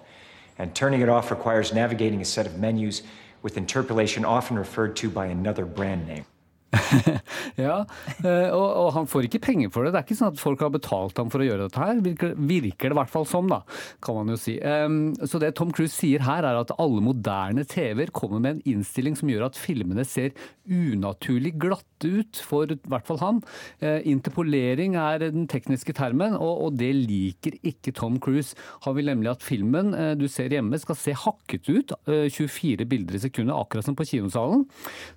and 0.58 0.74
turning 0.74 1.02
it 1.02 1.08
off 1.08 1.30
requires 1.30 1.72
navigating 1.72 2.20
a 2.20 2.24
set 2.24 2.46
of 2.46 2.58
menus 2.58 3.04
with 3.42 3.56
interpolation 3.56 4.24
often 4.24 4.58
referred 4.58 4.96
to 4.96 5.08
by 5.08 5.26
another 5.26 5.64
brand 5.64 6.04
name. 6.08 6.24
Ja, 7.64 7.84
eh, 8.24 8.50
og, 8.50 8.64
og 8.64 8.88
han 8.96 9.08
får 9.10 9.28
ikke 9.28 9.42
penger 9.44 9.72
for 9.74 9.86
det. 9.86 9.94
Det 9.94 10.00
er 10.00 10.06
ikke 10.06 10.18
sånn 10.18 10.34
at 10.34 10.40
folk 10.40 10.62
har 10.64 10.72
betalt 10.74 11.18
ham 11.20 11.30
for 11.32 11.42
å 11.42 11.46
gjøre 11.46 11.68
dette 11.68 11.80
her. 11.80 12.00
Virker, 12.04 12.34
virker 12.34 12.90
det 12.90 12.96
i 12.96 13.00
hvert 13.00 13.12
fall 13.12 13.26
som, 13.28 13.48
da, 13.50 13.60
kan 14.04 14.18
man 14.18 14.32
jo 14.34 14.38
si. 14.40 14.56
Um, 14.60 15.14
så 15.22 15.40
det 15.42 15.54
Tom 15.58 15.72
Cruise 15.74 15.94
sier 15.94 16.24
her, 16.26 16.46
er 16.46 16.60
at 16.60 16.74
alle 16.80 17.04
moderne 17.04 17.66
TV-er 17.68 18.12
kommer 18.14 18.42
med 18.42 18.56
en 18.56 18.76
innstilling 18.76 19.18
som 19.18 19.30
gjør 19.30 19.48
at 19.48 19.60
filmene 19.60 20.06
ser 20.08 20.34
unaturlig 20.64 21.54
glatte 21.60 22.08
ut, 22.08 22.40
for 22.44 22.72
i 22.72 22.78
hvert 22.90 23.08
fall 23.08 23.20
han. 23.22 23.40
Uh, 23.82 24.00
interpolering 24.08 24.98
er 25.00 25.20
den 25.26 25.48
tekniske 25.50 25.94
termen, 25.96 26.36
og, 26.38 26.66
og, 26.66 26.78
det 26.80 26.90
liker 26.96 27.58
ikke 27.62 27.94
Tom 27.96 28.18
Cruise. 28.22 28.58
Han 28.88 28.96
vil 28.98 29.10
nemlig 29.12 29.34
at 29.34 29.44
filmen 29.44 29.92
uh, 29.94 30.12
du 30.18 30.26
ser 30.32 30.52
hjemme 30.52 30.80
skal 30.80 30.98
se 30.98 31.14
hakket 31.24 31.70
ut, 31.70 31.94
uh, 32.10 32.26
24 32.32 32.88
bilder 32.88 33.18
i 33.18 33.22
sekundet, 33.26 33.54
akkurat 33.56 33.86
som 33.86 33.98
på 33.98 34.08
kinosalen. 34.08 34.66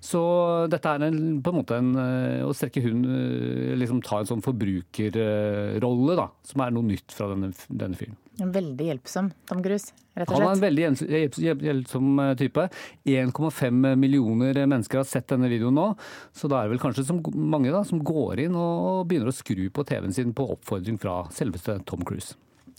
Så 0.04 0.22
dette 0.70 0.94
er 0.94 1.08
en 1.08 1.40
på 1.48 1.56
en 1.56 1.60
måte 1.62 1.76
en, 1.80 1.90
eh, 1.98 2.44
å 2.46 2.54
strekke 2.56 2.82
hund 2.84 3.06
eh, 3.08 3.74
liksom 3.80 4.02
ta 4.04 4.20
en 4.20 4.28
sånn 4.28 4.44
forbrukerrolle, 4.44 6.16
da, 6.18 6.28
som 6.46 6.64
er 6.64 6.74
noe 6.74 6.86
nytt 6.86 7.14
fra 7.14 7.30
denne, 7.32 7.50
denne 7.68 7.98
fyren. 7.98 8.18
En 8.38 8.52
veldig 8.54 8.86
hjelpsom 8.86 9.32
Tom 9.50 9.62
Cruise, 9.64 9.90
rett 10.14 10.28
og 10.28 10.36
slett. 10.36 10.36
Han 10.36 10.46
er 10.46 10.54
en 10.54 10.62
veldig 10.62 11.62
hjelpsom 11.66 12.20
eh, 12.22 12.34
type. 12.38 12.66
1,5 13.10 13.88
millioner 13.98 14.60
mennesker 14.62 15.00
har 15.00 15.08
sett 15.08 15.30
denne 15.32 15.50
videoen 15.50 15.74
nå, 15.78 15.88
så 16.36 16.50
da 16.50 16.60
er 16.60 16.68
det 16.68 16.76
vel 16.76 16.84
kanskje 16.84 17.06
som 17.08 17.22
mange 17.34 17.72
da, 17.74 17.82
som 17.88 18.02
går 18.04 18.44
inn 18.46 18.58
og 18.58 19.08
begynner 19.10 19.32
å 19.32 19.34
skru 19.34 19.66
på 19.74 19.86
TV-en 19.88 20.14
sin 20.14 20.36
på 20.36 20.46
oppfordring 20.54 21.00
fra 21.02 21.24
selveste 21.34 21.80
Tom 21.88 22.06
Cruise. 22.06 22.38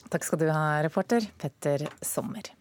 Takk 0.10 0.26
skal 0.26 0.42
du 0.42 0.48
ha, 0.48 0.80
reporter 0.86 1.28
Petter 1.42 1.90
Sommer. 2.06 2.54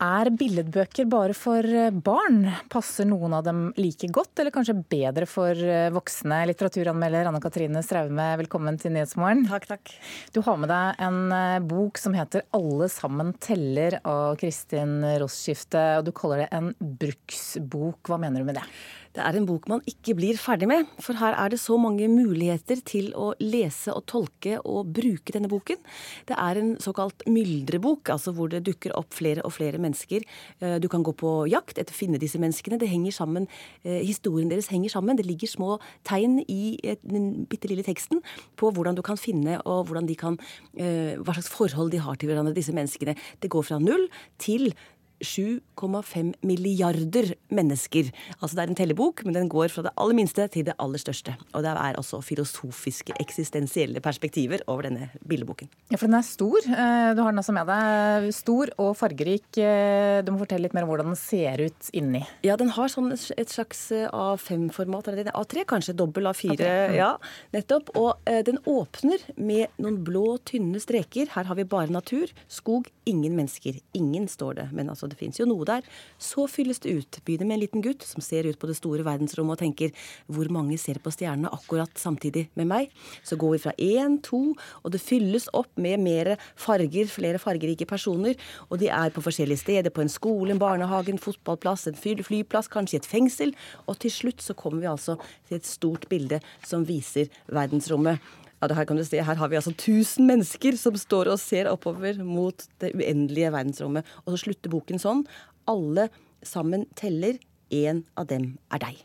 Er 0.00 0.30
billedbøker 0.32 1.04
bare 1.12 1.34
for 1.36 1.60
eh, 1.60 1.90
barn? 1.92 2.46
Passer 2.72 3.04
noen 3.04 3.34
av 3.36 3.42
dem 3.44 3.66
like 3.76 4.08
godt, 4.08 4.32
eller 4.40 4.54
kanskje 4.54 4.78
bedre 4.88 5.26
for 5.28 5.52
eh, 5.52 5.90
voksne? 5.92 6.38
Litteraturanmelder 6.48 7.28
Anne 7.28 7.42
Katrine 7.44 7.82
Straume, 7.84 8.30
velkommen 8.40 8.80
til 8.80 8.94
Nyhetsmorgen. 8.94 9.44
Takk, 9.50 9.66
takk. 9.68 9.92
Du 10.32 10.40
har 10.46 10.56
med 10.56 10.72
deg 10.72 11.02
en 11.04 11.18
eh, 11.36 11.58
bok 11.68 12.00
som 12.00 12.16
heter 12.16 12.46
'Alle 12.48 12.88
sammen 12.88 13.34
teller' 13.44 13.98
av 14.00 14.40
Kristin 14.40 15.04
Rosskifte. 15.20 15.84
og 15.98 16.08
du 16.08 16.12
kaller 16.16 16.46
det 16.46 16.48
en 16.56 16.72
bruksbok. 16.80 18.00
Hva 18.08 18.16
mener 18.24 18.40
du 18.40 18.48
med 18.48 18.56
det? 18.56 18.64
Det 19.10 19.22
er 19.26 19.34
en 19.34 19.46
bok 19.48 19.64
man 19.70 19.80
ikke 19.90 20.14
blir 20.14 20.38
ferdig 20.38 20.68
med, 20.70 20.90
for 21.02 21.18
her 21.18 21.34
er 21.34 21.50
det 21.50 21.58
så 21.58 21.74
mange 21.80 22.06
muligheter 22.10 22.78
til 22.86 23.08
å 23.18 23.32
lese 23.42 23.90
og 23.90 24.04
tolke 24.10 24.60
og 24.60 24.92
bruke 24.94 25.34
denne 25.34 25.50
boken. 25.50 25.80
Det 26.28 26.36
er 26.38 26.60
en 26.60 26.76
såkalt 26.82 27.24
myldrebok, 27.26 28.12
altså 28.14 28.30
hvor 28.36 28.52
det 28.52 28.62
dukker 28.68 28.94
opp 28.98 29.10
flere 29.16 29.42
og 29.46 29.56
flere 29.56 29.80
mennesker. 29.82 30.22
Eh, 30.62 30.76
du 30.78 30.86
kan 30.92 31.02
gå 31.02 31.14
på 31.18 31.32
jakt 31.50 31.80
etter 31.80 31.90
å 31.90 31.98
finne 31.98 32.20
disse 32.22 32.38
menneskene. 32.38 32.78
Det 32.78 32.90
henger 32.90 33.16
sammen, 33.18 33.48
eh, 33.82 33.98
Historien 34.06 34.48
deres 34.48 34.70
henger 34.70 34.94
sammen. 34.94 35.18
Det 35.18 35.26
ligger 35.26 35.50
små 35.50 35.80
tegn 36.06 36.44
i 36.46 36.78
den 37.02 37.46
bitte 37.50 37.68
lille 37.68 37.82
teksten 37.82 38.22
på 38.56 38.70
hvordan 38.70 38.94
du 38.94 39.02
kan 39.02 39.18
finne 39.18 39.58
og 39.66 39.90
kan, 40.18 40.38
eh, 40.76 41.18
hva 41.18 41.34
slags 41.34 41.50
forhold 41.50 41.90
de 41.90 41.98
har 41.98 42.14
til 42.14 42.28
hverandre, 42.28 42.54
disse 42.54 42.72
menneskene. 42.72 43.16
Det 43.40 43.50
går 43.50 43.64
fra 43.64 43.78
null 43.78 44.08
til 44.38 44.72
7,5 45.20 46.32
milliarder 46.46 47.34
mennesker. 47.52 48.10
Altså 48.40 48.56
Det 48.56 48.62
er 48.62 48.72
en 48.72 48.78
tellebok, 48.78 49.24
men 49.26 49.36
den 49.36 49.50
går 49.52 49.68
fra 49.72 49.84
det 49.86 49.92
aller 49.96 50.16
minste 50.16 50.46
til 50.52 50.66
det 50.66 50.76
aller 50.80 51.00
største. 51.00 51.34
Og 51.54 51.64
det 51.64 51.72
er 51.72 51.98
også 52.00 52.22
filosofiske, 52.24 53.14
eksistensielle 53.20 54.00
perspektiver 54.00 54.64
over 54.66 54.88
denne 54.88 55.10
bildeboken. 55.28 55.70
Ja, 55.90 55.98
for 55.98 56.08
den 56.08 56.18
er 56.18 56.26
stor. 56.26 56.58
Eh, 56.64 57.10
du 57.16 57.22
har 57.22 57.32
den 57.32 57.42
også 57.42 57.54
med 57.56 57.68
deg. 57.70 58.30
Stor 58.34 58.72
og 58.80 58.94
fargerik. 58.98 59.48
Eh, 59.58 60.20
du 60.24 60.32
må 60.32 60.40
fortelle 60.42 60.66
litt 60.66 60.76
mer 60.76 60.86
om 60.86 60.92
hvordan 60.92 61.12
den 61.12 61.20
ser 61.20 61.64
ut 61.66 61.90
inni. 61.96 62.22
Ja, 62.46 62.56
den 62.60 62.72
har 62.76 62.92
sånn 62.92 63.12
et 63.12 63.52
slags 63.52 63.86
eh, 63.94 64.08
A5-format. 64.08 65.10
Eller 65.12 65.32
A3, 65.34 65.66
kanskje. 65.68 65.96
Dobbel 65.98 66.30
A4. 66.30 66.56
A3. 66.56 66.70
Mm. 66.90 66.96
Ja, 66.98 67.10
nettopp. 67.56 67.92
Og 67.98 68.30
den 68.46 68.60
åpner 68.70 69.22
med 69.36 69.68
noen 69.82 70.00
blå, 70.06 70.38
tynne 70.48 70.80
streker. 70.82 71.30
Her 71.34 71.50
har 71.50 71.58
vi 71.58 71.66
bare 71.68 71.92
natur. 71.92 72.30
Skog, 72.50 72.88
ingen 73.10 73.36
mennesker. 73.36 73.80
Ingen, 73.98 74.28
står 74.30 74.60
det. 74.60 74.68
Men 74.76 74.92
altså 74.92 75.09
det 75.10 75.18
fins 75.20 75.40
jo 75.40 75.46
noe 75.48 75.66
der. 75.68 75.86
Så 76.20 76.46
fylles 76.50 76.82
det 76.84 76.94
ut. 76.96 77.20
Begynner 77.26 77.48
med 77.48 77.58
en 77.58 77.64
liten 77.64 77.84
gutt 77.84 78.04
som 78.06 78.22
ser 78.24 78.48
ut 78.48 78.58
på 78.60 78.70
det 78.70 78.78
store 78.78 79.04
verdensrommet 79.06 79.56
og 79.56 79.62
tenker 79.62 79.94
hvor 80.30 80.50
mange 80.52 80.78
ser 80.80 81.00
på 81.02 81.12
stjernene 81.14 81.52
akkurat 81.54 81.92
samtidig 82.00 82.48
med 82.58 82.70
meg? 82.70 82.90
Så 83.26 83.38
går 83.40 83.56
vi 83.56 83.62
fra 83.64 83.74
én, 83.76 84.18
to, 84.24 84.42
og 84.84 84.94
det 84.94 85.02
fylles 85.02 85.48
opp 85.56 85.70
med 85.80 86.02
mer 86.04 86.34
farger, 86.58 87.10
flere 87.10 87.40
fargerike 87.42 87.88
personer. 87.90 88.38
Og 88.70 88.80
de 88.82 88.90
er 88.92 89.14
på 89.14 89.24
forskjellige 89.24 89.64
steder. 89.64 89.94
På 89.94 90.04
en 90.04 90.12
skole, 90.12 90.54
en 90.54 90.62
barnehage, 90.62 91.12
en 91.12 91.22
fotballplass, 91.22 91.88
en 91.90 91.98
flyplass, 91.98 92.70
kanskje 92.72 93.00
et 93.00 93.10
fengsel. 93.10 93.54
Og 93.86 93.98
til 94.02 94.14
slutt 94.14 94.44
så 94.44 94.56
kommer 94.58 94.84
vi 94.84 94.92
altså 94.92 95.18
til 95.48 95.60
et 95.60 95.68
stort 95.68 96.08
bilde 96.10 96.40
som 96.66 96.86
viser 96.88 97.30
verdensrommet. 97.50 98.20
Ja, 98.60 98.68
her 98.76 98.84
kan 98.84 98.98
du 98.98 99.04
se, 99.04 99.22
her 99.24 99.38
har 99.40 99.48
vi 99.48 99.56
altså 99.56 99.72
1000 99.72 100.26
mennesker 100.28 100.76
som 100.76 100.96
står 101.00 101.30
og 101.32 101.40
ser 101.40 101.70
oppover 101.70 102.18
mot 102.20 102.66
det 102.82 102.92
uendelige 102.92 103.52
verdensrommet. 103.54 104.08
Og 104.26 104.34
så 104.34 104.42
slutter 104.44 104.72
boken 104.72 105.00
sånn. 105.00 105.22
Alle 105.70 106.10
sammen 106.44 106.84
teller. 106.98 107.40
Én 107.70 108.02
av 108.18 108.26
dem 108.26 108.56
er 108.74 108.82
deg. 108.82 108.96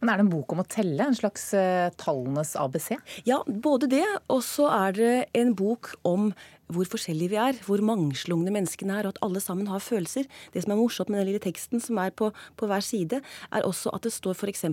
Men 0.00 0.10
Er 0.12 0.20
det 0.20 0.26
en 0.26 0.32
bok 0.34 0.52
om 0.52 0.60
å 0.60 0.68
telle? 0.68 1.00
En 1.00 1.16
slags 1.16 1.46
uh, 1.56 1.88
tallenes 1.96 2.52
ABC? 2.60 2.92
Ja, 3.24 3.40
både 3.48 3.88
det. 3.90 4.04
Og 4.28 4.42
så 4.44 4.68
er 4.68 4.96
det 4.98 5.14
en 5.40 5.54
bok 5.56 5.94
om 6.04 6.30
hvor 6.74 6.88
forskjellige 6.90 7.32
vi 7.34 7.38
er, 7.40 7.60
hvor 7.66 7.82
mangslungne 7.84 8.52
menneskene 8.54 8.98
er, 8.98 9.08
og 9.08 9.14
at 9.14 9.22
alle 9.26 9.42
sammen 9.42 9.70
har 9.70 9.82
følelser. 9.84 10.28
Det 10.54 10.64
som 10.64 10.74
er 10.74 10.80
morsomt 10.80 11.10
med 11.10 11.22
den 11.22 11.30
lille 11.30 11.42
teksten 11.42 11.82
som 11.82 11.98
er 12.02 12.14
på, 12.16 12.30
på 12.56 12.68
hver 12.70 12.84
side, 12.84 13.22
er 13.52 13.66
også 13.66 13.94
at 13.94 14.06
det 14.06 14.14
står 14.14 14.38
f.eks. 14.38 14.64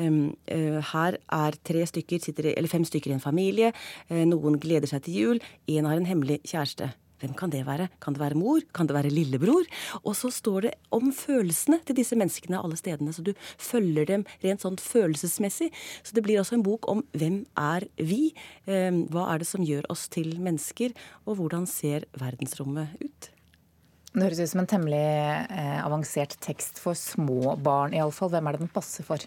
Um, 0.00 0.36
uh, 0.50 0.80
her 0.92 1.18
er 1.20 1.60
tre 1.66 1.84
stykker, 1.86 2.22
sitter, 2.22 2.52
eller 2.56 2.70
fem 2.70 2.84
stykker 2.84 3.12
i 3.12 3.18
en 3.18 3.22
familie. 3.22 3.72
Uh, 4.10 4.24
noen 4.28 4.58
gleder 4.62 4.90
seg 4.90 5.04
til 5.06 5.20
jul. 5.20 5.46
Én 5.70 5.88
har 5.88 6.00
en 6.00 6.08
hemmelig 6.08 6.40
kjæreste. 6.46 6.92
Hvem 7.20 7.34
kan 7.36 7.52
det 7.52 7.62
være? 7.66 7.90
Kan 8.00 8.16
det 8.16 8.22
være 8.22 8.38
mor? 8.38 8.62
Kan 8.76 8.88
det 8.88 8.96
være 8.96 9.12
lillebror? 9.12 9.66
Og 10.02 10.14
så 10.16 10.30
står 10.32 10.66
det 10.66 10.74
om 10.94 11.10
følelsene 11.12 11.80
til 11.84 11.98
disse 11.98 12.16
menneskene 12.18 12.60
alle 12.60 12.78
stedene, 12.80 13.12
så 13.12 13.24
du 13.24 13.34
følger 13.60 14.08
dem 14.08 14.24
rent 14.44 14.64
sånn 14.64 14.78
følelsesmessig. 14.80 15.70
Så 16.02 16.16
det 16.16 16.24
blir 16.24 16.40
også 16.40 16.56
en 16.58 16.64
bok 16.66 16.88
om 16.90 17.04
hvem 17.16 17.42
er 17.60 17.86
vi? 18.00 18.32
Ehm, 18.66 19.04
hva 19.12 19.28
er 19.34 19.42
det 19.42 19.50
som 19.50 19.66
gjør 19.66 19.90
oss 19.92 20.08
til 20.12 20.38
mennesker? 20.40 20.96
Og 21.26 21.40
hvordan 21.40 21.68
ser 21.68 22.08
verdensrommet 22.20 22.96
ut? 23.04 23.30
Det 24.10 24.24
høres 24.24 24.40
ut 24.42 24.50
som 24.50 24.64
en 24.64 24.70
temmelig 24.70 24.98
eh, 24.98 25.76
avansert 25.84 26.34
tekst 26.42 26.80
for 26.82 26.98
små 26.98 27.54
barn, 27.62 27.94
iallfall. 27.94 28.32
Hvem 28.32 28.48
er 28.48 28.56
det 28.56 28.64
den 28.64 28.72
passer 28.74 29.06
for? 29.06 29.22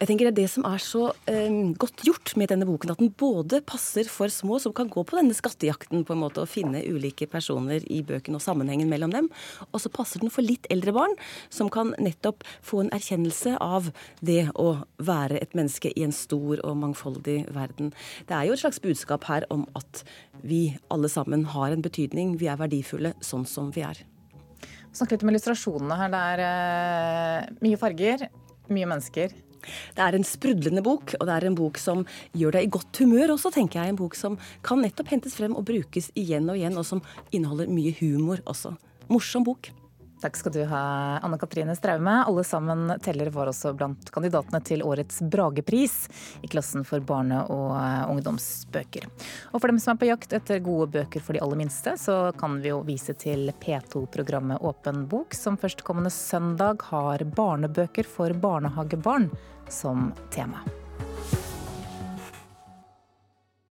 Jeg 0.00 0.08
tenker 0.08 0.30
Det 0.30 0.32
er 0.32 0.36
det 0.38 0.48
som 0.48 0.64
er 0.64 0.80
så 0.80 1.00
um, 1.12 1.74
godt 1.76 2.00
gjort 2.06 2.30
med 2.40 2.48
denne 2.48 2.64
boken, 2.64 2.88
at 2.94 3.00
den 3.02 3.10
både 3.20 3.58
passer 3.68 4.08
for 4.08 4.32
små, 4.32 4.56
som 4.56 4.72
kan 4.72 4.88
gå 4.88 5.02
på 5.04 5.18
denne 5.18 5.34
skattejakten 5.36 6.06
på 6.08 6.14
en 6.14 6.22
måte 6.22 6.40
og 6.40 6.48
finne 6.48 6.80
ulike 6.88 7.26
personer 7.28 7.84
i 7.84 7.98
bøken 8.08 8.38
og 8.38 8.40
sammenhengen 8.40 8.88
mellom 8.88 9.12
dem, 9.12 9.28
og 9.68 9.82
så 9.84 9.92
passer 9.92 10.22
den 10.22 10.32
for 10.32 10.40
litt 10.40 10.64
eldre 10.72 10.94
barn, 10.96 11.12
som 11.52 11.68
kan 11.68 11.92
nettopp 12.00 12.46
få 12.64 12.80
en 12.80 12.92
erkjennelse 12.96 13.58
av 13.60 13.90
det 14.24 14.46
å 14.56 14.70
være 15.04 15.42
et 15.44 15.52
menneske 15.58 15.92
i 15.92 16.06
en 16.06 16.16
stor 16.16 16.64
og 16.64 16.80
mangfoldig 16.80 17.36
verden. 17.52 17.92
Det 18.24 18.38
er 18.38 18.48
jo 18.48 18.56
et 18.56 18.64
slags 18.64 18.80
budskap 18.80 19.28
her 19.28 19.44
om 19.52 19.66
at 19.76 20.00
vi 20.40 20.62
alle 20.88 21.12
sammen 21.12 21.44
har 21.52 21.76
en 21.76 21.84
betydning, 21.84 22.38
vi 22.40 22.48
er 22.48 22.56
verdifulle 22.62 23.12
sånn 23.20 23.44
som 23.44 23.68
vi 23.76 23.84
er. 23.84 24.00
Snakk 24.96 25.12
litt 25.12 25.28
om 25.28 25.34
illustrasjonene 25.36 26.02
her. 26.06 26.16
Det 26.16 26.24
er 26.32 26.44
uh, 26.48 27.54
mye 27.68 27.84
farger, 27.84 28.28
mye 28.72 28.92
mennesker. 28.96 29.36
Det 29.96 30.04
er 30.04 30.16
en 30.16 30.26
sprudlende 30.26 30.84
bok, 30.86 31.16
og 31.18 31.26
det 31.28 31.36
er 31.36 31.48
en 31.48 31.58
bok 31.58 31.80
som 31.80 32.04
gjør 32.36 32.58
deg 32.58 32.68
i 32.68 32.72
godt 32.76 33.02
humør 33.02 33.34
også, 33.36 33.52
tenker 33.54 33.82
jeg. 33.82 33.94
En 33.94 34.00
bok 34.00 34.16
som 34.18 34.38
kan 34.66 34.82
nettopp 34.84 35.12
hentes 35.14 35.36
frem 35.38 35.56
og 35.58 35.66
brukes 35.70 36.10
igjen 36.18 36.48
og 36.50 36.60
igjen, 36.60 36.78
og 36.80 36.86
som 36.88 37.04
inneholder 37.30 37.70
mye 37.72 37.94
humor 38.00 38.42
også. 38.50 38.76
Morsom 39.10 39.46
bok. 39.46 39.72
Takk 40.20 40.36
skal 40.36 40.52
du 40.52 40.64
ha, 40.68 40.80
Anne 41.22 41.38
Katrine 41.38 41.76
Straume. 41.76 42.24
Alle 42.28 42.44
sammen 42.44 42.92
teller 43.00 43.30
var 43.32 43.48
også 43.48 43.72
blant 43.72 44.10
kandidatene 44.12 44.60
til 44.60 44.82
årets 44.84 45.22
Bragepris 45.32 45.94
i 46.44 46.50
klassen 46.50 46.84
for 46.84 47.00
barne- 47.00 47.46
og 47.48 47.72
eh, 47.78 48.02
ungdomsbøker. 48.12 49.06
Og 49.54 49.62
for 49.62 49.72
dem 49.72 49.80
som 49.80 49.94
er 49.94 50.02
på 50.02 50.10
jakt 50.10 50.36
etter 50.36 50.60
gode 50.64 50.90
bøker 50.98 51.24
for 51.24 51.36
de 51.36 51.40
aller 51.40 51.62
minste, 51.62 51.96
så 51.96 52.18
kan 52.36 52.60
vi 52.60 52.68
jo 52.68 52.82
vise 52.84 53.16
til 53.16 53.48
P2-programmet 53.64 54.60
Åpen 54.60 55.06
bok, 55.08 55.32
som 55.32 55.56
førstkommende 55.60 56.12
søndag 56.12 56.84
har 56.92 57.24
barnebøker 57.24 58.04
for 58.04 58.36
barnehagebarn 58.36 59.30
som 59.72 60.10
tema. 60.34 60.60